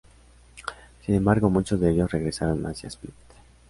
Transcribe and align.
Sin 1.05 1.13
embargo, 1.13 1.51
muchos 1.51 1.79
de 1.79 1.91
ellos 1.91 2.09
regresaron 2.11 2.65
hacia 2.65 2.87
Split. 2.87 3.13